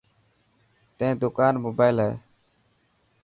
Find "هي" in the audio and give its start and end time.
2.05-2.11